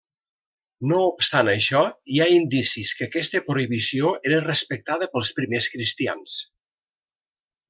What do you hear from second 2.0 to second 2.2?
hi